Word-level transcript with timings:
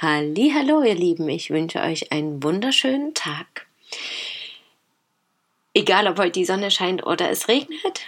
Hallo, 0.00 0.84
ihr 0.84 0.94
Lieben, 0.94 1.28
ich 1.28 1.50
wünsche 1.50 1.80
euch 1.80 2.12
einen 2.12 2.40
wunderschönen 2.40 3.14
Tag. 3.14 3.66
Egal, 5.74 6.06
ob 6.06 6.20
heute 6.20 6.30
die 6.30 6.44
Sonne 6.44 6.70
scheint 6.70 7.04
oder 7.04 7.28
es 7.30 7.48
regnet, 7.48 8.02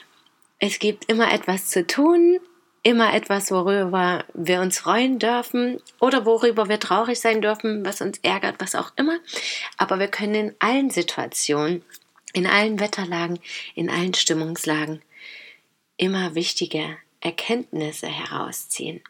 es 0.61 0.79
gibt 0.79 1.11
immer 1.11 1.33
etwas 1.33 1.67
zu 1.67 1.85
tun, 1.85 2.39
immer 2.85 3.13
etwas, 3.13 3.51
worüber 3.51 4.25
wir 4.35 4.61
uns 4.61 4.79
freuen 4.79 5.19
dürfen 5.19 5.83
oder 5.99 6.25
worüber 6.25 6.69
wir 6.69 6.79
traurig 6.79 7.19
sein 7.19 7.43
dürfen, 7.43 7.85
was 7.85 8.01
uns 8.01 8.19
ärgert, 8.19 8.61
was 8.61 8.77
auch 8.77 8.93
immer. 8.95 9.19
Aber 9.77 9.99
wir 9.99 10.07
können 10.09 10.35
in 10.35 10.55
allen 10.61 10.91
Situationen, 10.91 11.83
in 12.33 12.47
allen 12.47 12.79
Wetterlagen, 12.79 13.41
in 13.75 13.91
allen 13.91 14.15
Stimmungslagen 14.15 15.03
immer 15.97 16.37
wichtige 16.37 16.99
Erkenntnisse 17.19 18.07
herausziehen. 18.07 19.03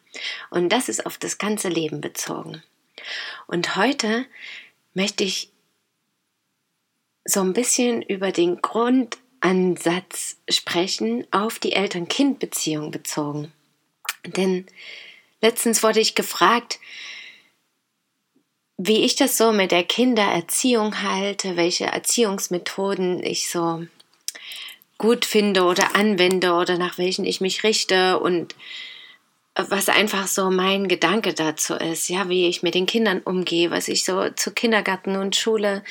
Und 0.48 0.70
das 0.70 0.88
ist 0.88 1.04
auf 1.04 1.18
das 1.18 1.36
ganze 1.36 1.68
Leben 1.68 2.00
bezogen. 2.00 2.62
Und 3.46 3.76
heute 3.76 4.26
möchte 4.94 5.24
ich 5.24 5.50
so 7.24 7.40
ein 7.40 7.52
bisschen 7.52 8.02
über 8.02 8.32
den 8.32 8.60
Grundansatz 8.60 10.36
sprechen, 10.48 11.26
auf 11.30 11.58
die 11.58 11.72
Eltern-Kind-Beziehung 11.72 12.90
bezogen. 12.90 13.52
Denn 14.24 14.66
letztens 15.40 15.82
wurde 15.82 16.00
ich 16.00 16.14
gefragt, 16.14 16.78
wie 18.76 19.04
ich 19.04 19.14
das 19.14 19.36
so 19.36 19.52
mit 19.52 19.72
der 19.72 19.84
Kindererziehung 19.84 21.02
halte, 21.02 21.56
welche 21.56 21.84
Erziehungsmethoden 21.84 23.22
ich 23.22 23.50
so 23.50 23.86
gut 24.96 25.24
finde 25.26 25.64
oder 25.64 25.94
anwende 25.96 26.52
oder 26.52 26.78
nach 26.78 26.96
welchen 26.96 27.26
ich 27.26 27.40
mich 27.40 27.62
richte 27.62 28.18
und 28.18 28.54
was 29.68 29.88
einfach 29.88 30.26
so 30.26 30.50
mein 30.50 30.88
Gedanke 30.88 31.34
dazu 31.34 31.74
ist, 31.74 32.08
ja, 32.08 32.28
wie 32.28 32.46
ich 32.46 32.62
mit 32.62 32.74
den 32.74 32.86
Kindern 32.86 33.20
umgehe, 33.20 33.70
was 33.70 33.88
ich 33.88 34.04
so 34.04 34.30
zu 34.30 34.52
Kindergarten 34.52 35.16
und 35.16 35.36
Schule, 35.36 35.82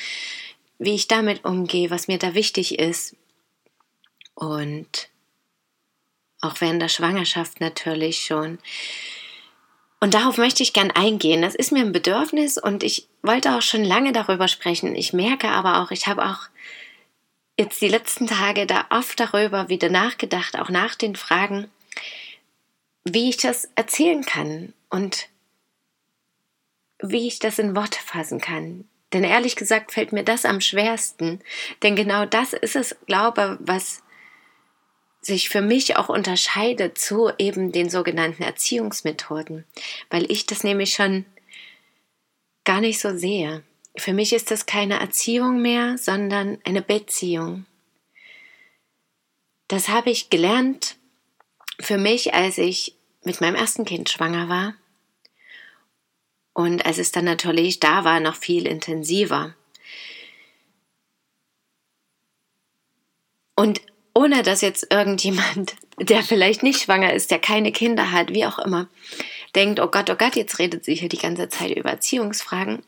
wie 0.78 0.94
ich 0.94 1.08
damit 1.08 1.44
umgehe, 1.44 1.90
was 1.90 2.08
mir 2.08 2.18
da 2.18 2.34
wichtig 2.34 2.78
ist. 2.78 3.14
Und 4.34 5.10
auch 6.40 6.54
während 6.60 6.80
der 6.80 6.88
Schwangerschaft 6.88 7.60
natürlich 7.60 8.22
schon. 8.22 8.58
Und 10.00 10.14
darauf 10.14 10.38
möchte 10.38 10.62
ich 10.62 10.72
gern 10.72 10.90
eingehen. 10.90 11.42
Das 11.42 11.54
ist 11.54 11.72
mir 11.72 11.80
ein 11.80 11.92
Bedürfnis 11.92 12.56
und 12.56 12.82
ich 12.82 13.06
wollte 13.22 13.54
auch 13.54 13.62
schon 13.62 13.84
lange 13.84 14.12
darüber 14.12 14.48
sprechen. 14.48 14.94
Ich 14.96 15.12
merke 15.12 15.48
aber 15.48 15.82
auch, 15.82 15.90
ich 15.90 16.06
habe 16.06 16.24
auch 16.24 16.48
jetzt 17.58 17.82
die 17.82 17.88
letzten 17.88 18.26
Tage 18.26 18.64
da 18.64 18.86
oft 18.88 19.20
darüber 19.20 19.68
wieder 19.68 19.90
nachgedacht, 19.90 20.58
auch 20.58 20.70
nach 20.70 20.94
den 20.94 21.16
Fragen, 21.16 21.70
wie 23.04 23.28
ich 23.28 23.36
das 23.36 23.68
erzählen 23.74 24.24
kann 24.24 24.72
und 24.88 25.28
wie 27.02 27.26
ich 27.26 27.38
das 27.38 27.58
in 27.58 27.74
Worte 27.74 27.98
fassen 27.98 28.40
kann. 28.40 28.88
Denn 29.12 29.24
ehrlich 29.24 29.56
gesagt 29.56 29.92
fällt 29.92 30.12
mir 30.12 30.22
das 30.22 30.44
am 30.44 30.60
schwersten, 30.60 31.40
denn 31.82 31.96
genau 31.96 32.26
das 32.26 32.52
ist 32.52 32.76
es, 32.76 32.96
glaube, 33.06 33.58
was 33.60 34.02
sich 35.20 35.48
für 35.48 35.60
mich 35.60 35.96
auch 35.96 36.08
unterscheidet 36.08 36.96
zu 36.96 37.30
eben 37.38 37.72
den 37.72 37.90
sogenannten 37.90 38.42
Erziehungsmethoden, 38.42 39.66
weil 40.08 40.30
ich 40.30 40.46
das 40.46 40.64
nämlich 40.64 40.94
schon 40.94 41.26
gar 42.64 42.80
nicht 42.80 43.00
so 43.00 43.16
sehe. 43.16 43.62
Für 43.96 44.12
mich 44.12 44.32
ist 44.32 44.50
das 44.50 44.66
keine 44.66 45.00
Erziehung 45.00 45.60
mehr, 45.60 45.98
sondern 45.98 46.58
eine 46.64 46.80
Beziehung. 46.80 47.66
Das 49.68 49.88
habe 49.88 50.10
ich 50.10 50.30
gelernt 50.30 50.96
für 51.80 51.98
mich, 51.98 52.34
als 52.34 52.58
ich 52.58 52.94
mit 53.24 53.40
meinem 53.40 53.54
ersten 53.54 53.84
Kind 53.84 54.08
schwanger 54.08 54.48
war 54.48 54.74
und 56.52 56.84
als 56.86 56.98
es 56.98 57.12
dann 57.12 57.24
natürlich 57.24 57.80
da 57.80 58.04
war, 58.04 58.20
noch 58.20 58.36
viel 58.36 58.66
intensiver. 58.66 59.54
Und 63.54 63.80
ohne 64.14 64.42
dass 64.42 64.60
jetzt 64.60 64.86
irgendjemand, 64.90 65.76
der 65.98 66.22
vielleicht 66.22 66.62
nicht 66.62 66.80
schwanger 66.80 67.12
ist, 67.12 67.30
der 67.30 67.38
keine 67.38 67.72
Kinder 67.72 68.10
hat, 68.10 68.32
wie 68.32 68.46
auch 68.46 68.58
immer, 68.58 68.88
denkt, 69.54 69.80
oh 69.80 69.88
Gott, 69.88 70.10
oh 70.10 70.16
Gott, 70.16 70.36
jetzt 70.36 70.58
redet 70.58 70.84
sie 70.84 70.94
hier 70.94 71.08
die 71.08 71.18
ganze 71.18 71.48
Zeit 71.48 71.76
über 71.76 71.90
Erziehungsfragen. 71.90 72.82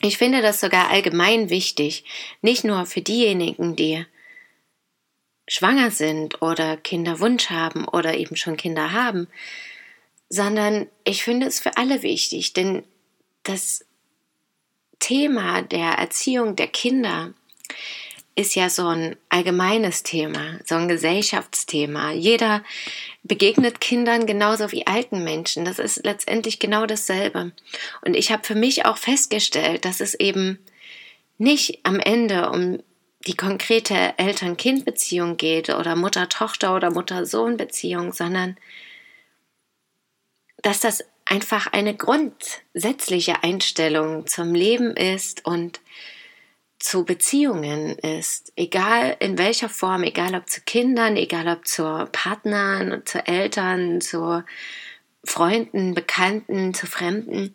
Ich 0.00 0.18
finde 0.18 0.42
das 0.42 0.60
sogar 0.60 0.90
allgemein 0.90 1.48
wichtig, 1.50 2.04
nicht 2.42 2.64
nur 2.64 2.86
für 2.86 3.02
diejenigen, 3.02 3.76
die 3.76 4.04
schwanger 5.50 5.90
sind 5.90 6.42
oder 6.42 6.76
Kinderwunsch 6.76 7.50
haben 7.50 7.84
oder 7.88 8.16
eben 8.16 8.36
schon 8.36 8.56
Kinder 8.56 8.92
haben, 8.92 9.26
sondern 10.28 10.86
ich 11.02 11.24
finde 11.24 11.48
es 11.48 11.58
für 11.58 11.76
alle 11.76 12.02
wichtig, 12.04 12.52
denn 12.52 12.84
das 13.42 13.84
Thema 15.00 15.62
der 15.62 15.94
Erziehung 15.94 16.54
der 16.54 16.68
Kinder 16.68 17.34
ist 18.36 18.54
ja 18.54 18.70
so 18.70 18.86
ein 18.86 19.16
allgemeines 19.28 20.04
Thema, 20.04 20.60
so 20.64 20.76
ein 20.76 20.86
Gesellschaftsthema. 20.86 22.12
Jeder 22.12 22.62
begegnet 23.24 23.80
Kindern 23.80 24.26
genauso 24.26 24.70
wie 24.70 24.86
alten 24.86 25.24
Menschen. 25.24 25.64
Das 25.64 25.80
ist 25.80 26.04
letztendlich 26.04 26.60
genau 26.60 26.86
dasselbe. 26.86 27.50
Und 28.02 28.14
ich 28.14 28.30
habe 28.30 28.44
für 28.44 28.54
mich 28.54 28.86
auch 28.86 28.98
festgestellt, 28.98 29.84
dass 29.84 30.00
es 30.00 30.14
eben 30.14 30.60
nicht 31.38 31.80
am 31.82 31.98
Ende 31.98 32.50
um 32.50 32.78
die 33.26 33.36
konkrete 33.36 34.14
Eltern-Kind-Beziehung 34.18 35.36
geht 35.36 35.68
oder 35.70 35.94
Mutter-Tochter 35.94 36.74
oder 36.74 36.90
Mutter-Sohn-Beziehung, 36.90 38.12
sondern 38.12 38.56
dass 40.62 40.80
das 40.80 41.04
einfach 41.24 41.68
eine 41.72 41.94
grundsätzliche 41.94 43.42
Einstellung 43.42 44.26
zum 44.26 44.54
Leben 44.54 44.96
ist 44.96 45.44
und 45.44 45.80
zu 46.78 47.04
Beziehungen 47.04 47.98
ist, 47.98 48.52
egal 48.56 49.16
in 49.20 49.36
welcher 49.36 49.68
Form, 49.68 50.02
egal 50.02 50.34
ob 50.34 50.48
zu 50.48 50.62
Kindern, 50.62 51.16
egal 51.16 51.46
ob 51.48 51.66
zu 51.66 52.08
Partnern, 52.10 53.02
zu 53.04 53.26
Eltern, 53.26 54.00
zu 54.00 54.42
Freunden, 55.22 55.94
Bekannten, 55.94 56.72
zu 56.72 56.86
Fremden. 56.86 57.52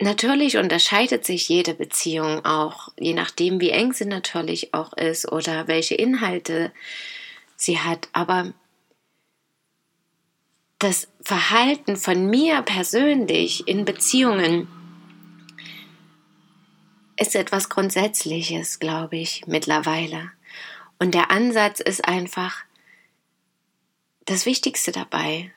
Natürlich 0.00 0.56
unterscheidet 0.56 1.24
sich 1.24 1.48
jede 1.48 1.74
Beziehung 1.74 2.44
auch, 2.44 2.90
je 2.98 3.14
nachdem, 3.14 3.60
wie 3.60 3.70
eng 3.70 3.92
sie 3.92 4.04
natürlich 4.04 4.72
auch 4.72 4.92
ist 4.92 5.30
oder 5.30 5.66
welche 5.66 5.96
Inhalte 5.96 6.72
sie 7.56 7.80
hat. 7.80 8.08
Aber 8.12 8.52
das 10.78 11.08
Verhalten 11.20 11.96
von 11.96 12.26
mir 12.26 12.62
persönlich 12.62 13.66
in 13.66 13.84
Beziehungen 13.84 14.68
ist 17.16 17.34
etwas 17.34 17.68
Grundsätzliches, 17.68 18.78
glaube 18.78 19.16
ich, 19.16 19.48
mittlerweile. 19.48 20.30
Und 21.00 21.14
der 21.14 21.32
Ansatz 21.32 21.80
ist 21.80 22.04
einfach 22.04 22.62
das 24.26 24.46
Wichtigste 24.46 24.92
dabei. 24.92 25.52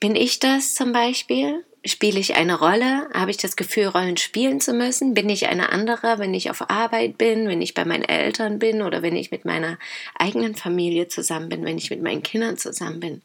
Bin 0.00 0.16
ich 0.16 0.38
das 0.38 0.74
zum 0.74 0.92
Beispiel? 0.92 1.64
Spiele 1.86 2.18
ich 2.18 2.34
eine 2.34 2.58
Rolle? 2.58 3.08
Habe 3.12 3.30
ich 3.30 3.36
das 3.36 3.56
Gefühl, 3.56 3.88
Rollen 3.88 4.16
spielen 4.16 4.58
zu 4.58 4.72
müssen? 4.72 5.12
Bin 5.12 5.28
ich 5.28 5.48
eine 5.48 5.70
andere, 5.70 6.18
wenn 6.18 6.32
ich 6.32 6.50
auf 6.50 6.70
Arbeit 6.70 7.18
bin, 7.18 7.46
wenn 7.46 7.60
ich 7.60 7.74
bei 7.74 7.84
meinen 7.84 8.04
Eltern 8.04 8.58
bin 8.58 8.80
oder 8.80 9.02
wenn 9.02 9.16
ich 9.16 9.30
mit 9.30 9.44
meiner 9.44 9.78
eigenen 10.14 10.54
Familie 10.54 11.08
zusammen 11.08 11.50
bin, 11.50 11.62
wenn 11.64 11.76
ich 11.76 11.90
mit 11.90 12.02
meinen 12.02 12.22
Kindern 12.22 12.56
zusammen 12.56 13.00
bin? 13.00 13.22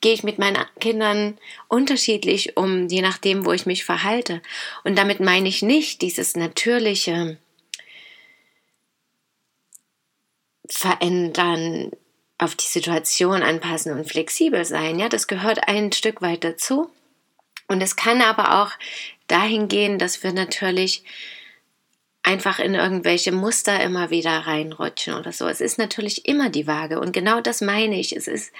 Gehe 0.00 0.14
ich 0.14 0.22
mit 0.22 0.38
meinen 0.38 0.58
Kindern 0.78 1.38
unterschiedlich 1.66 2.56
um, 2.56 2.86
je 2.86 3.02
nachdem, 3.02 3.44
wo 3.44 3.52
ich 3.52 3.66
mich 3.66 3.84
verhalte? 3.84 4.42
Und 4.84 4.96
damit 4.96 5.18
meine 5.18 5.48
ich 5.48 5.62
nicht 5.62 6.00
dieses 6.00 6.36
natürliche 6.36 7.36
Verändern, 10.68 11.90
auf 12.38 12.54
die 12.54 12.66
Situation 12.66 13.42
anpassen 13.42 13.92
und 13.92 14.08
flexibel 14.08 14.64
sein. 14.64 15.00
Ja, 15.00 15.08
das 15.08 15.26
gehört 15.26 15.66
ein 15.66 15.90
Stück 15.90 16.22
weit 16.22 16.44
dazu. 16.44 16.88
Und 17.68 17.82
es 17.82 17.96
kann 17.96 18.22
aber 18.22 18.62
auch 18.62 18.72
dahin 19.28 19.68
gehen, 19.68 19.98
dass 19.98 20.22
wir 20.22 20.32
natürlich 20.32 21.04
einfach 22.22 22.58
in 22.58 22.74
irgendwelche 22.74 23.32
Muster 23.32 23.80
immer 23.82 24.10
wieder 24.10 24.46
reinrutschen 24.46 25.14
oder 25.14 25.32
so. 25.32 25.46
Es 25.46 25.60
ist 25.60 25.78
natürlich 25.78 26.26
immer 26.26 26.50
die 26.50 26.66
Waage 26.66 27.00
und 27.00 27.12
genau 27.12 27.40
das 27.40 27.60
meine 27.60 27.98
ich. 27.98 28.14
Es 28.14 28.26
ist 28.26 28.52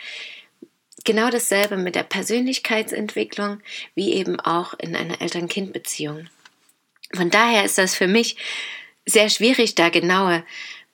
genau 1.05 1.31
dasselbe 1.31 1.77
mit 1.77 1.95
der 1.95 2.03
Persönlichkeitsentwicklung 2.03 3.61
wie 3.95 4.13
eben 4.15 4.41
auch 4.41 4.75
in 4.75 4.95
einer 4.95 5.21
Eltern-Kind-Beziehung. 5.21 6.29
Von 7.15 7.31
daher 7.31 7.65
ist 7.65 7.79
das 7.79 7.95
für 7.95 8.07
mich 8.07 8.37
sehr 9.07 9.31
schwierig, 9.31 9.75
da 9.75 9.89
genaue 9.89 10.45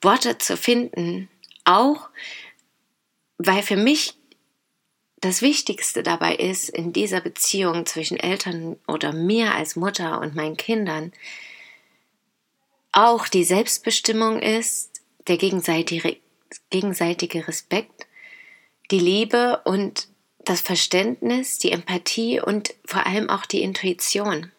Worte 0.01 0.37
zu 0.37 0.57
finden, 0.57 1.29
auch 1.65 2.09
weil 3.37 3.63
für 3.63 3.75
mich 3.75 4.15
das 5.25 5.41
Wichtigste 5.41 6.03
dabei 6.03 6.35
ist 6.35 6.69
in 6.69 6.93
dieser 6.93 7.19
Beziehung 7.19 7.87
zwischen 7.87 8.17
Eltern 8.17 8.77
oder 8.87 9.11
mir 9.11 9.55
als 9.55 9.75
Mutter 9.75 10.21
und 10.21 10.35
meinen 10.35 10.55
Kindern, 10.55 11.13
auch 12.91 13.27
die 13.27 13.43
Selbstbestimmung 13.43 14.39
ist, 14.39 15.01
der 15.27 15.37
gegenseitige, 15.37 16.19
Respekt, 17.47 18.05
die 18.91 18.99
Liebe 18.99 19.61
und 19.65 20.07
das 20.45 20.61
Verständnis, 20.61 21.57
die 21.57 21.71
Empathie 21.71 22.39
und 22.39 22.75
vor 22.85 23.07
allem 23.07 23.27
auch 23.31 23.47
die 23.47 23.63
Intuition. 23.63 24.51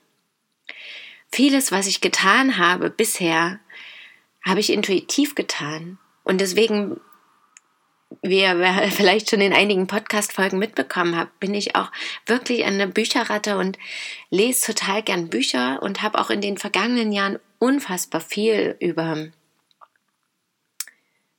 Vieles, 1.31 1.71
was 1.71 1.87
ich 1.87 2.01
getan 2.01 2.59
habe 2.59 2.91
bisher, 2.91 3.61
habe 4.45 4.59
ich 4.59 4.73
intuitiv 4.73 5.37
getan. 5.37 5.99
Und 6.25 6.41
deswegen, 6.41 7.01
wie 8.23 8.41
ihr 8.41 8.91
vielleicht 8.91 9.31
schon 9.31 9.41
in 9.41 9.53
einigen 9.53 9.87
Podcast-Folgen 9.87 10.59
mitbekommen 10.59 11.17
habt, 11.17 11.39
bin 11.41 11.55
ich 11.55 11.77
auch 11.77 11.91
wirklich 12.27 12.65
eine 12.65 12.87
Bücherratte 12.87 13.59
und 13.59 13.79
lese 14.31 14.73
total 14.73 15.03
gern 15.03 15.29
Bücher 15.29 15.83
und 15.83 16.03
habe 16.03 16.19
auch 16.19 16.31
in 16.31 16.41
den 16.41 16.59
vergangenen 16.59 17.13
Jahren 17.13 17.39
unfassbar 17.59 18.21
viel 18.21 18.77
über 18.81 19.29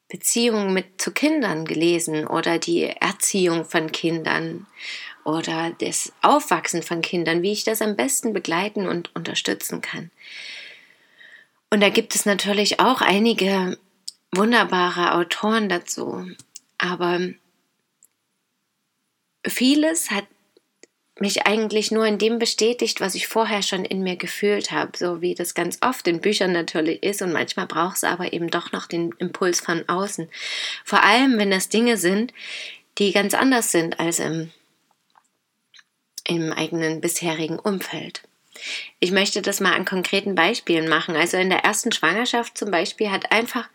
Beziehungen 0.09 0.73
mit 0.73 1.01
zu 1.01 1.11
Kindern 1.11 1.65
gelesen 1.65 2.25
oder 2.27 2.59
die 2.59 2.83
Erziehung 2.83 3.65
von 3.65 3.91
Kindern 3.91 4.65
oder 5.25 5.71
das 5.79 6.13
Aufwachsen 6.21 6.81
von 6.81 7.01
Kindern, 7.01 7.41
wie 7.41 7.51
ich 7.51 7.65
das 7.65 7.81
am 7.81 7.97
besten 7.97 8.31
begleiten 8.31 8.87
und 8.87 9.13
unterstützen 9.13 9.81
kann. 9.81 10.09
Und 11.69 11.81
da 11.81 11.89
gibt 11.89 12.15
es 12.15 12.25
natürlich 12.25 12.79
auch 12.79 13.01
einige 13.01 13.77
wunderbare 14.31 15.15
Autoren 15.15 15.67
dazu, 15.67 16.25
aber 16.77 17.19
vieles 19.45 20.11
hat 20.11 20.25
mich 21.19 21.47
eigentlich 21.47 21.91
nur 21.91 22.05
in 22.05 22.17
dem 22.19 22.37
bestätigt, 22.37 23.01
was 23.01 23.15
ich 23.15 23.27
vorher 23.27 23.63
schon 23.63 23.85
in 23.85 24.03
mir 24.03 24.17
gefühlt 24.17 24.71
habe, 24.71 24.95
so 24.95 25.21
wie 25.21 25.33
das 25.33 25.55
ganz 25.55 25.79
oft 25.81 26.07
in 26.07 26.21
Büchern 26.21 26.51
natürlich 26.51 27.01
ist 27.01 27.21
und 27.21 27.33
manchmal 27.33 27.65
braucht 27.65 27.97
es 27.97 28.03
aber 28.03 28.33
eben 28.33 28.49
doch 28.49 28.71
noch 28.71 28.85
den 28.85 29.13
Impuls 29.17 29.59
von 29.59 29.87
außen. 29.87 30.29
Vor 30.85 31.03
allem, 31.03 31.39
wenn 31.39 31.51
das 31.51 31.69
Dinge 31.69 31.97
sind, 31.97 32.33
die 32.97 33.11
ganz 33.11 33.33
anders 33.33 33.71
sind 33.71 33.99
als 33.99 34.19
im, 34.19 34.51
im 36.23 36.51
eigenen 36.51 37.01
bisherigen 37.01 37.59
Umfeld. 37.59 38.21
Ich 38.99 39.11
möchte 39.11 39.41
das 39.41 39.59
mal 39.59 39.73
an 39.73 39.85
konkreten 39.85 40.33
Beispielen 40.33 40.87
machen. 40.87 41.15
Also 41.15 41.37
in 41.37 41.49
der 41.49 41.59
ersten 41.59 41.91
Schwangerschaft 41.91 42.57
zum 42.57 42.71
Beispiel 42.71 43.11
hat 43.11 43.31
einfach 43.31 43.69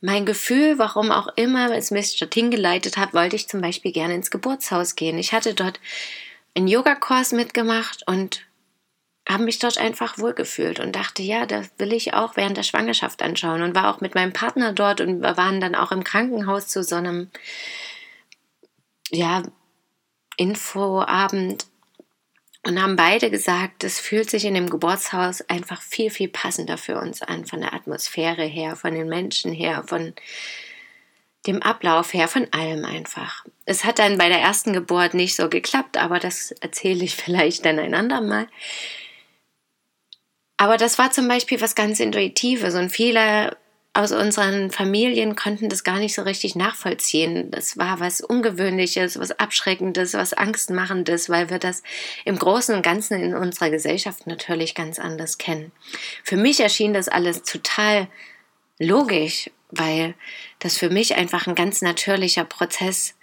mein 0.00 0.24
Gefühl, 0.24 0.78
warum 0.78 1.10
auch 1.10 1.28
immer 1.36 1.76
es 1.76 1.90
mich 1.90 2.18
dorthin 2.18 2.50
geleitet 2.50 2.96
hat, 2.96 3.12
wollte 3.12 3.36
ich 3.36 3.48
zum 3.48 3.60
Beispiel 3.60 3.92
gerne 3.92 4.14
ins 4.14 4.30
Geburtshaus 4.30 4.96
gehen. 4.96 5.18
Ich 5.18 5.32
hatte 5.32 5.54
dort 5.54 5.78
einen 6.54 6.68
Yogakurs 6.68 7.32
mitgemacht 7.32 8.02
und 8.06 8.46
habe 9.28 9.44
mich 9.44 9.58
dort 9.58 9.78
einfach 9.78 10.18
wohlgefühlt 10.18 10.80
und 10.80 10.96
dachte, 10.96 11.22
ja, 11.22 11.46
das 11.46 11.70
will 11.78 11.92
ich 11.92 12.14
auch 12.14 12.36
während 12.36 12.56
der 12.56 12.62
Schwangerschaft 12.62 13.22
anschauen 13.22 13.62
und 13.62 13.74
war 13.74 13.94
auch 13.94 14.00
mit 14.00 14.14
meinem 14.14 14.32
Partner 14.32 14.72
dort 14.72 15.00
und 15.00 15.20
wir 15.20 15.36
waren 15.36 15.60
dann 15.60 15.74
auch 15.74 15.92
im 15.92 16.02
Krankenhaus 16.02 16.68
zu 16.68 16.82
so 16.82 16.96
einem, 16.96 17.30
ja, 19.10 19.42
Infoabend 20.36 21.66
und 22.66 22.80
haben 22.80 22.96
beide 22.96 23.30
gesagt, 23.30 23.84
es 23.84 23.98
fühlt 23.98 24.28
sich 24.28 24.44
in 24.44 24.54
dem 24.54 24.68
Geburtshaus 24.68 25.40
einfach 25.42 25.80
viel, 25.80 26.10
viel 26.10 26.28
passender 26.28 26.76
für 26.76 26.98
uns 26.98 27.22
an, 27.22 27.46
von 27.46 27.60
der 27.60 27.72
Atmosphäre 27.72 28.44
her, 28.44 28.76
von 28.76 28.94
den 28.94 29.08
Menschen 29.08 29.52
her, 29.52 29.82
von 29.86 30.14
dem 31.46 31.62
Ablauf 31.62 32.12
her, 32.12 32.28
von 32.28 32.46
allem 32.52 32.84
einfach. 32.84 33.46
Es 33.64 33.84
hat 33.84 33.98
dann 33.98 34.18
bei 34.18 34.28
der 34.28 34.40
ersten 34.40 34.74
Geburt 34.74 35.14
nicht 35.14 35.36
so 35.36 35.48
geklappt, 35.48 35.96
aber 35.96 36.18
das 36.18 36.50
erzähle 36.52 37.04
ich 37.04 37.16
vielleicht 37.16 37.64
dann 37.64 37.78
ein 37.78 37.94
andermal. 37.94 38.46
Aber 40.58 40.76
das 40.76 40.98
war 40.98 41.10
zum 41.10 41.26
Beispiel 41.26 41.58
was 41.62 41.74
ganz 41.74 42.00
Intuitives 42.00 42.74
und 42.74 42.90
viele 42.90 43.56
aus 43.92 44.12
unseren 44.12 44.70
Familien 44.70 45.34
konnten 45.34 45.68
das 45.68 45.82
gar 45.82 45.98
nicht 45.98 46.14
so 46.14 46.22
richtig 46.22 46.54
nachvollziehen. 46.54 47.50
Das 47.50 47.76
war 47.76 47.98
was 47.98 48.20
Ungewöhnliches, 48.20 49.18
was 49.18 49.32
Abschreckendes, 49.32 50.14
was 50.14 50.32
Angstmachendes, 50.32 51.28
weil 51.28 51.50
wir 51.50 51.58
das 51.58 51.82
im 52.24 52.38
Großen 52.38 52.74
und 52.74 52.82
Ganzen 52.82 53.20
in 53.20 53.34
unserer 53.34 53.70
Gesellschaft 53.70 54.28
natürlich 54.28 54.76
ganz 54.76 55.00
anders 55.00 55.38
kennen. 55.38 55.72
Für 56.22 56.36
mich 56.36 56.60
erschien 56.60 56.92
das 56.92 57.08
alles 57.08 57.42
total 57.42 58.06
logisch, 58.78 59.50
weil 59.70 60.14
das 60.60 60.78
für 60.78 60.90
mich 60.90 61.16
einfach 61.16 61.48
ein 61.48 61.56
ganz 61.56 61.82
natürlicher 61.82 62.44
Prozess 62.44 63.14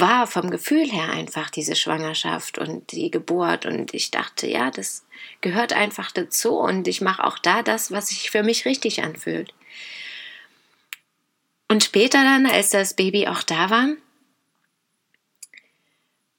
war 0.00 0.26
vom 0.26 0.50
Gefühl 0.50 0.90
her 0.90 1.10
einfach 1.10 1.50
diese 1.50 1.76
Schwangerschaft 1.76 2.58
und 2.58 2.92
die 2.92 3.10
Geburt 3.10 3.66
und 3.66 3.94
ich 3.94 4.10
dachte, 4.10 4.46
ja, 4.46 4.70
das 4.70 5.04
gehört 5.40 5.72
einfach 5.72 6.10
dazu 6.12 6.58
und 6.58 6.88
ich 6.88 7.00
mache 7.00 7.24
auch 7.24 7.38
da 7.38 7.62
das, 7.62 7.90
was 7.90 8.08
sich 8.08 8.30
für 8.30 8.42
mich 8.42 8.64
richtig 8.64 9.02
anfühlt. 9.02 9.54
Und 11.68 11.84
später 11.84 12.22
dann, 12.22 12.46
als 12.46 12.70
das 12.70 12.94
Baby 12.94 13.28
auch 13.28 13.42
da 13.42 13.70
war, 13.70 13.88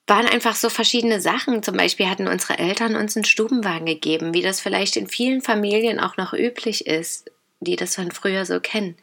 waren 0.07 0.25
einfach 0.25 0.55
so 0.55 0.69
verschiedene 0.69 1.21
Sachen. 1.21 1.61
Zum 1.61 1.77
Beispiel 1.77 2.09
hatten 2.09 2.27
unsere 2.27 2.57
Eltern 2.57 2.95
uns 2.95 3.15
einen 3.15 3.25
Stubenwagen 3.25 3.85
gegeben, 3.85 4.33
wie 4.33 4.41
das 4.41 4.59
vielleicht 4.59 4.97
in 4.97 5.07
vielen 5.07 5.41
Familien 5.41 5.99
auch 5.99 6.17
noch 6.17 6.33
üblich 6.33 6.87
ist, 6.87 7.31
die 7.59 7.75
das 7.75 7.95
von 7.95 8.11
früher 8.11 8.45
so 8.45 8.59
kennen. 8.59 8.97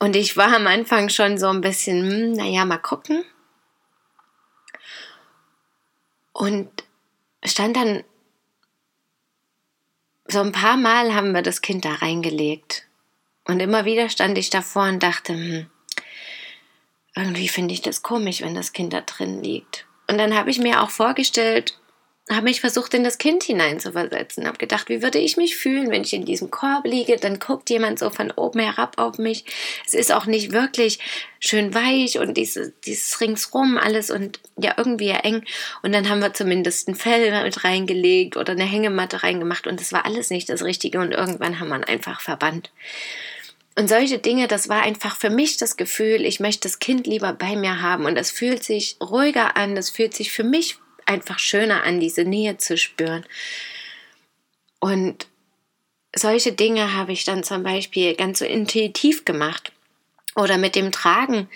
Und 0.00 0.16
ich 0.16 0.36
war 0.36 0.56
am 0.56 0.66
Anfang 0.66 1.10
schon 1.10 1.38
so 1.38 1.48
ein 1.48 1.60
bisschen, 1.60 2.10
hm, 2.10 2.32
naja, 2.32 2.64
mal 2.64 2.78
gucken. 2.78 3.22
Und 6.32 6.70
stand 7.44 7.76
dann 7.76 8.02
so 10.26 10.40
ein 10.40 10.52
paar 10.52 10.76
Mal 10.76 11.14
haben 11.14 11.32
wir 11.32 11.42
das 11.42 11.60
Kind 11.60 11.84
da 11.84 11.94
reingelegt. 11.94 12.86
Und 13.44 13.60
immer 13.60 13.84
wieder 13.84 14.08
stand 14.08 14.38
ich 14.38 14.48
davor 14.48 14.84
und 14.84 15.02
dachte, 15.02 15.34
hm, 15.34 15.70
irgendwie 17.14 17.48
finde 17.48 17.74
ich 17.74 17.82
das 17.82 18.02
komisch, 18.02 18.40
wenn 18.40 18.54
das 18.54 18.72
Kind 18.72 18.92
da 18.92 19.02
drin 19.02 19.42
liegt. 19.42 19.86
Und 20.08 20.18
dann 20.18 20.34
habe 20.34 20.50
ich 20.50 20.58
mir 20.58 20.82
auch 20.82 20.90
vorgestellt, 20.90 21.78
habe 22.30 22.44
mich 22.44 22.60
versucht, 22.60 22.94
in 22.94 23.02
das 23.02 23.18
Kind 23.18 23.42
hineinzuversetzen, 23.42 24.46
habe 24.46 24.58
gedacht, 24.58 24.88
wie 24.88 25.02
würde 25.02 25.18
ich 25.18 25.36
mich 25.36 25.56
fühlen, 25.56 25.90
wenn 25.90 26.02
ich 26.02 26.12
in 26.12 26.24
diesem 26.24 26.50
Korb 26.50 26.86
liege, 26.86 27.16
dann 27.16 27.40
guckt 27.40 27.70
jemand 27.70 27.98
so 27.98 28.10
von 28.10 28.30
oben 28.30 28.60
herab 28.60 28.98
auf 28.98 29.18
mich. 29.18 29.44
Es 29.84 29.94
ist 29.94 30.12
auch 30.12 30.26
nicht 30.26 30.52
wirklich 30.52 31.00
schön 31.40 31.74
weich 31.74 32.18
und 32.18 32.34
dieses, 32.36 32.72
dieses 32.84 33.20
ringsrum 33.20 33.78
alles 33.78 34.10
und 34.10 34.38
ja 34.56 34.74
irgendwie 34.76 35.08
ja 35.08 35.16
eng. 35.16 35.44
Und 35.82 35.92
dann 35.92 36.08
haben 36.08 36.20
wir 36.20 36.32
zumindest 36.32 36.88
ein 36.88 36.94
Fell 36.94 37.42
mit 37.42 37.64
reingelegt 37.64 38.36
oder 38.36 38.52
eine 38.52 38.64
Hängematte 38.64 39.22
reingemacht 39.22 39.66
und 39.66 39.80
das 39.80 39.92
war 39.92 40.04
alles 40.04 40.30
nicht 40.30 40.48
das 40.48 40.62
Richtige 40.62 41.00
und 41.00 41.12
irgendwann 41.12 41.58
haben 41.58 41.68
wir 41.68 41.88
einfach 41.88 42.20
verbannt. 42.20 42.70
Und 43.76 43.88
solche 43.88 44.18
Dinge, 44.18 44.46
das 44.46 44.68
war 44.68 44.82
einfach 44.82 45.16
für 45.16 45.30
mich 45.30 45.56
das 45.56 45.76
Gefühl, 45.76 46.24
ich 46.26 46.38
möchte 46.38 46.68
das 46.68 46.80
Kind 46.80 47.06
lieber 47.06 47.32
bei 47.32 47.56
mir 47.56 47.80
haben 47.80 48.04
und 48.04 48.16
es 48.18 48.30
fühlt 48.30 48.62
sich 48.62 48.96
ruhiger 49.00 49.56
an, 49.56 49.74
das 49.74 49.90
fühlt 49.90 50.14
sich 50.14 50.32
für 50.32 50.44
mich 50.44 50.76
einfach 51.10 51.38
schöner 51.38 51.82
an, 51.84 52.00
diese 52.00 52.24
Nähe 52.24 52.56
zu 52.56 52.78
spüren. 52.78 53.26
Und 54.78 55.26
solche 56.14 56.52
Dinge 56.52 56.94
habe 56.94 57.12
ich 57.12 57.24
dann 57.24 57.44
zum 57.44 57.62
Beispiel 57.62 58.14
ganz 58.14 58.38
so 58.38 58.44
intuitiv 58.44 59.24
gemacht. 59.24 59.72
Oder 60.36 60.58
mit 60.58 60.76
dem 60.76 60.92
Tragen. 60.92 61.48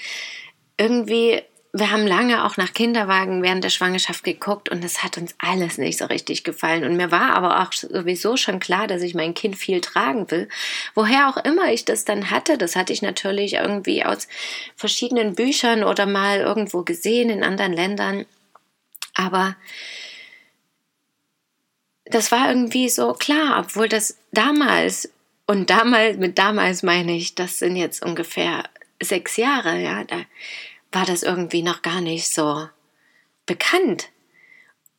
Irgendwie 0.77 1.43
wir 1.77 1.91
haben 1.91 2.07
lange 2.07 2.45
auch 2.45 2.57
nach 2.57 2.73
Kinderwagen 2.73 3.43
während 3.43 3.65
der 3.65 3.69
Schwangerschaft 3.69 4.23
geguckt 4.23 4.69
und 4.69 4.85
es 4.85 5.03
hat 5.03 5.19
uns 5.19 5.35
alles 5.39 5.77
nicht 5.77 5.99
so 5.99 6.05
richtig 6.05 6.45
gefallen. 6.45 6.85
Und 6.85 6.97
mir 6.97 7.11
war 7.11 7.35
aber 7.35 7.63
auch 7.63 7.73
sowieso 7.73 8.37
schon 8.37 8.61
klar, 8.61 8.87
dass 8.87 9.03
ich 9.03 9.17
mein 9.17 9.35
Kind 9.35 9.57
viel 9.57 9.81
tragen 9.81 10.31
will. 10.31 10.49
Woher 10.95 11.29
auch 11.29 11.37
immer 11.37 11.73
ich 11.73 11.85
das 11.85 12.05
dann 12.05 12.31
hatte, 12.31 12.59
das 12.59 12.77
hatte 12.77 12.93
ich 12.93 13.03
natürlich 13.03 13.55
irgendwie 13.55 14.05
aus 14.05 14.29
verschiedenen 14.77 15.35
Büchern 15.35 15.83
oder 15.83 16.07
mal 16.07 16.39
irgendwo 16.39 16.83
gesehen 16.83 17.29
in 17.29 17.43
anderen 17.43 17.73
Ländern. 17.73 18.25
Aber 19.15 19.57
das 22.05 22.31
war 22.33 22.49
irgendwie 22.49 22.89
so 22.89 23.13
klar, 23.15 23.61
obwohl 23.61 23.89
das 23.89 24.19
damals, 24.33 25.11
und 25.47 25.71
damals, 25.71 26.17
mit 26.19 26.39
damals 26.39 26.83
meine 26.83 27.17
ich, 27.17 27.35
das 27.35 27.59
sind 27.59 27.77
jetzt 27.77 28.05
ungefähr 28.05 28.65
sechs 29.03 29.37
Jahre, 29.37 29.81
ja, 29.81 30.05
da 30.05 30.23
war 30.93 31.07
das 31.07 31.23
irgendwie 31.23 31.63
noch 31.63 31.83
gar 31.83 32.01
nicht 32.01 32.29
so 32.29 32.69
bekannt. 33.47 34.11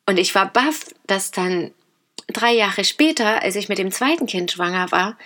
Und 0.05 0.17
ich 0.17 0.35
war 0.35 0.51
baff, 0.51 0.85
dass 1.07 1.31
dann 1.31 1.73
drei 2.27 2.53
Jahre 2.53 2.83
später, 2.83 3.41
als 3.41 3.55
ich 3.55 3.69
mit 3.69 3.77
dem 3.77 3.91
zweiten 3.91 4.27
Kind 4.27 4.51
schwanger 4.51 4.91
war, 4.91 5.17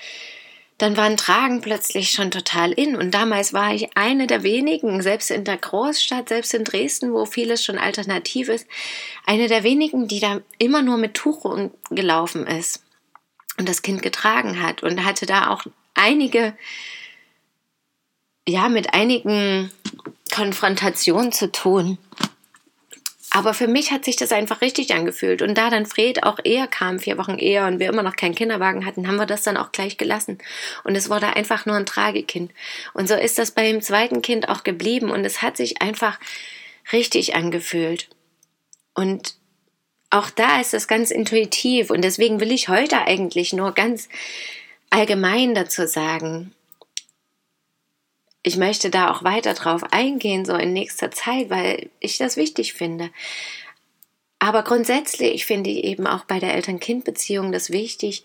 dann 0.80 0.96
waren 0.96 1.18
Tragen 1.18 1.60
plötzlich 1.60 2.10
schon 2.10 2.32
total 2.32 2.72
in. 2.72 2.96
Und 2.96 3.14
damals 3.14 3.54
war 3.54 3.74
ich 3.74 3.96
eine 3.98 4.28
der 4.28 4.44
wenigen, 4.44 5.02
selbst 5.02 5.30
in 5.30 5.44
der 5.44 5.58
Großstadt, 5.58 6.30
selbst 6.30 6.54
in 6.54 6.64
Dresden, 6.64 7.14
wo 7.14 7.26
vieles 7.26 7.64
schon 7.64 7.78
alternativ 7.78 8.48
ist, 8.48 8.66
eine 9.26 9.48
der 9.48 9.64
wenigen, 9.64 10.08
die 10.08 10.22
da 10.22 10.40
immer 10.58 10.82
nur 10.82 10.98
mit 10.98 11.14
Tuch 11.16 11.46
gelaufen 11.90 12.48
ist 12.48 12.82
und 13.58 13.68
das 13.68 13.82
Kind 13.82 14.02
getragen 14.02 14.62
hat 14.62 14.82
und 14.82 15.04
hatte 15.04 15.26
da 15.26 15.50
auch 15.50 15.66
einige, 15.96 16.56
ja, 18.48 18.70
mit 18.70 18.94
einigen 18.94 19.70
Konfrontationen 20.34 21.34
zu 21.34 21.52
tun. 21.52 21.98
Aber 23.32 23.54
für 23.54 23.68
mich 23.68 23.92
hat 23.92 24.06
sich 24.06 24.16
das 24.16 24.32
einfach 24.32 24.62
richtig 24.62 24.94
angefühlt. 24.94 25.42
Und 25.42 25.56
da 25.56 25.70
dann 25.70 25.86
Fred 25.86 26.24
auch 26.24 26.40
eher 26.44 26.68
kam, 26.68 27.00
vier 27.00 27.18
Wochen 27.18 27.38
eher, 27.38 27.68
und 27.68 27.80
wir 27.80 27.90
immer 27.90 28.02
noch 28.02 28.16
keinen 28.16 28.34
Kinderwagen 28.34 28.86
hatten, 28.86 29.08
haben 29.08 29.18
wir 29.18 29.28
das 29.28 29.44
dann 29.44 29.58
auch 29.58 29.72
gleich 29.72 29.98
gelassen. 29.98 30.40
Und 30.84 30.96
es 30.96 31.10
wurde 31.10 31.36
einfach 31.36 31.66
nur 31.66 31.76
ein 31.76 31.86
Tragekind. 31.86 32.52
Und 32.94 33.08
so 33.08 33.14
ist 33.14 33.38
das 33.38 33.52
bei 33.52 33.72
dem 33.72 33.82
zweiten 33.82 34.22
Kind 34.22 34.50
auch 34.50 34.64
geblieben. 34.64 35.12
Und 35.12 35.26
es 35.26 35.42
hat 35.44 35.58
sich 35.58 35.82
einfach 35.82 36.20
richtig 36.92 37.36
angefühlt. 37.36 38.10
Und 38.96 39.36
auch 40.10 40.32
da 40.32 40.60
ist 40.60 40.74
es 40.74 40.88
ganz 40.88 41.12
intuitiv. 41.12 41.92
Und 41.92 42.04
deswegen 42.04 42.40
will 42.40 42.52
ich 42.52 42.68
heute 42.68 43.06
eigentlich 43.06 43.54
nur 43.54 43.74
ganz 43.74 44.10
allgemein 44.90 45.54
dazu 45.54 45.86
sagen, 45.86 46.52
ich 48.50 48.58
möchte 48.58 48.90
da 48.90 49.12
auch 49.12 49.24
weiter 49.24 49.54
drauf 49.54 49.84
eingehen, 49.92 50.44
so 50.44 50.56
in 50.56 50.74
nächster 50.74 51.12
Zeit, 51.12 51.52
weil 51.52 51.92
ich 52.00 52.18
das 52.18 52.36
wichtig 52.36 52.74
finde. 52.74 53.12
Aber 54.40 54.64
grundsätzlich 54.64 55.46
finde 55.46 55.70
ich 55.70 55.84
eben 55.84 56.08
auch 56.08 56.26
bei 56.26 56.40
der 56.40 56.56
Eltern-Kind-Beziehung 56.56 57.52
das 57.52 57.70
wichtig, 57.70 58.24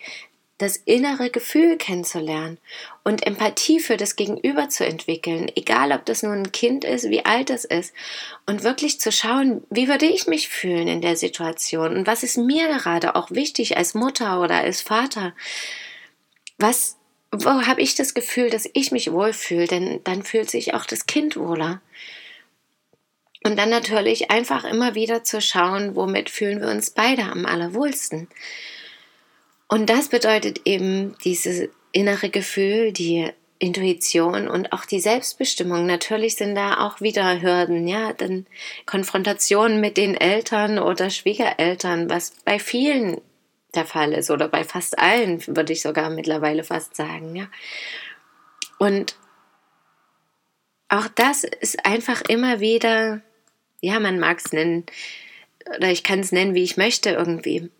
das 0.56 0.78
innere 0.78 1.28
Gefühl 1.28 1.76
kennenzulernen 1.76 2.56
und 3.02 3.26
Empathie 3.26 3.80
für 3.80 3.98
das 3.98 4.16
Gegenüber 4.16 4.70
zu 4.70 4.86
entwickeln, 4.86 5.52
egal 5.56 5.92
ob 5.92 6.06
das 6.06 6.22
nun 6.22 6.38
ein 6.38 6.52
Kind 6.52 6.84
ist, 6.84 7.10
wie 7.10 7.26
alt 7.26 7.50
es 7.50 7.66
ist, 7.66 7.92
und 8.46 8.62
wirklich 8.62 8.98
zu 9.00 9.12
schauen, 9.12 9.62
wie 9.68 9.88
würde 9.88 10.06
ich 10.06 10.26
mich 10.26 10.48
fühlen 10.48 10.88
in 10.88 11.02
der 11.02 11.16
Situation 11.16 11.94
und 11.94 12.06
was 12.06 12.22
ist 12.22 12.38
mir 12.38 12.68
gerade 12.68 13.14
auch 13.14 13.30
wichtig 13.30 13.76
als 13.76 13.92
Mutter 13.92 14.40
oder 14.40 14.54
als 14.54 14.80
Vater. 14.80 15.34
Was 16.56 16.96
wo 17.42 17.66
habe 17.66 17.80
ich 17.80 17.94
das 17.94 18.14
Gefühl, 18.14 18.50
dass 18.50 18.68
ich 18.72 18.92
mich 18.92 19.10
wohlfühle, 19.10 19.66
denn 19.66 20.00
dann 20.04 20.22
fühlt 20.22 20.50
sich 20.50 20.74
auch 20.74 20.86
das 20.86 21.06
Kind 21.06 21.36
wohler. 21.36 21.80
Und 23.44 23.58
dann 23.58 23.68
natürlich 23.68 24.30
einfach 24.30 24.64
immer 24.64 24.94
wieder 24.94 25.22
zu 25.24 25.40
schauen, 25.40 25.96
womit 25.96 26.30
fühlen 26.30 26.60
wir 26.60 26.68
uns 26.68 26.90
beide 26.90 27.24
am 27.24 27.44
allerwohlsten. 27.44 28.28
Und 29.68 29.90
das 29.90 30.08
bedeutet 30.08 30.62
eben 30.64 31.16
dieses 31.24 31.68
innere 31.92 32.30
Gefühl, 32.30 32.92
die 32.92 33.30
Intuition 33.58 34.48
und 34.48 34.72
auch 34.72 34.84
die 34.84 35.00
Selbstbestimmung. 35.00 35.86
Natürlich 35.86 36.36
sind 36.36 36.54
da 36.54 36.86
auch 36.86 37.00
wieder 37.00 37.40
Hürden, 37.40 37.86
ja, 37.86 38.12
dann 38.12 38.46
Konfrontationen 38.86 39.80
mit 39.80 39.96
den 39.96 40.14
Eltern 40.14 40.78
oder 40.78 41.10
Schwiegereltern, 41.10 42.10
was 42.10 42.32
bei 42.44 42.58
vielen 42.58 43.20
der 43.76 43.86
Fall 43.86 44.12
ist 44.12 44.30
oder 44.30 44.48
bei 44.48 44.64
fast 44.64 44.98
allen, 44.98 45.44
würde 45.46 45.72
ich 45.72 45.82
sogar 45.82 46.10
mittlerweile 46.10 46.64
fast 46.64 46.96
sagen, 46.96 47.34
ja. 47.34 47.46
Und 48.78 49.16
auch 50.88 51.08
das 51.08 51.44
ist 51.44 51.84
einfach 51.84 52.22
immer 52.22 52.60
wieder, 52.60 53.20
ja, 53.80 54.00
man 54.00 54.18
mag 54.18 54.38
es 54.38 54.52
nennen, 54.52 54.84
oder 55.76 55.90
ich 55.90 56.02
kann 56.04 56.20
es 56.20 56.32
nennen, 56.32 56.54
wie 56.54 56.62
ich 56.62 56.76
möchte 56.76 57.10
irgendwie. 57.10 57.70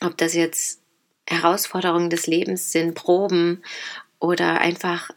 Ob 0.00 0.16
das 0.16 0.34
jetzt 0.34 0.80
Herausforderungen 1.28 2.10
des 2.10 2.26
Lebens 2.26 2.72
sind, 2.72 2.94
Proben 2.94 3.62
oder 4.18 4.60
einfach 4.60 5.10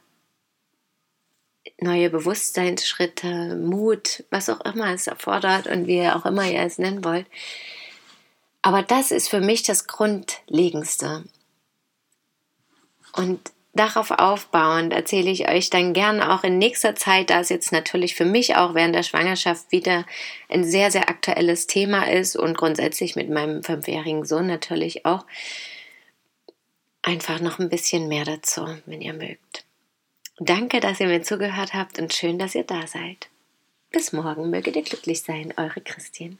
neue 1.79 2.09
Bewusstseinsschritte, 2.09 3.55
Mut, 3.55 4.23
was 4.29 4.49
auch 4.49 4.61
immer 4.61 4.93
es 4.93 5.07
erfordert 5.07 5.67
und 5.67 5.87
wie 5.87 5.97
ihr 5.97 6.15
auch 6.15 6.25
immer 6.25 6.49
ihr 6.49 6.61
es 6.61 6.77
nennen 6.77 7.03
wollt. 7.03 7.25
Aber 8.65 8.81
das 8.81 9.11
ist 9.11 9.29
für 9.29 9.41
mich 9.41 9.61
das 9.61 9.85
Grundlegendste. 9.85 11.23
Und 13.13 13.39
darauf 13.73 14.09
aufbauend 14.09 14.91
erzähle 14.91 15.29
ich 15.29 15.47
euch 15.47 15.69
dann 15.69 15.93
gerne 15.93 16.33
auch 16.33 16.43
in 16.43 16.57
nächster 16.57 16.95
Zeit, 16.95 17.29
da 17.29 17.41
es 17.41 17.49
jetzt 17.49 17.71
natürlich 17.71 18.15
für 18.15 18.25
mich 18.25 18.55
auch 18.55 18.73
während 18.73 18.95
der 18.95 19.03
Schwangerschaft 19.03 19.71
wieder 19.71 20.03
ein 20.49 20.63
sehr, 20.63 20.89
sehr 20.89 21.09
aktuelles 21.09 21.67
Thema 21.67 22.11
ist 22.11 22.35
und 22.35 22.57
grundsätzlich 22.57 23.15
mit 23.15 23.29
meinem 23.29 23.63
fünfjährigen 23.63 24.25
Sohn 24.25 24.47
natürlich 24.47 25.05
auch, 25.05 25.27
einfach 27.03 27.39
noch 27.41 27.59
ein 27.59 27.69
bisschen 27.69 28.07
mehr 28.07 28.25
dazu, 28.25 28.65
wenn 28.87 28.99
ihr 28.99 29.13
mögt. 29.13 29.63
Danke, 30.39 30.79
dass 30.79 30.99
ihr 30.99 31.07
mir 31.07 31.21
zugehört 31.21 31.75
habt 31.75 31.99
und 31.99 32.15
schön, 32.15 32.39
dass 32.39 32.55
ihr 32.55 32.63
da 32.63 32.87
seid. 32.87 33.29
Bis 33.91 34.11
morgen 34.11 34.49
möget 34.49 34.75
ihr 34.75 34.81
glücklich 34.81 35.21
sein, 35.21 35.53
eure 35.55 35.81
Christine. 35.81 36.39